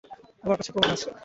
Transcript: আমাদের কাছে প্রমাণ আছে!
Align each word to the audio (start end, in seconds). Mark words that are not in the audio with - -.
আমাদের 0.43 0.57
কাছে 0.59 0.71
প্রমাণ 0.73 0.89
আছে! 0.95 1.07